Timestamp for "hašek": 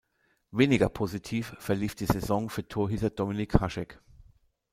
3.59-4.01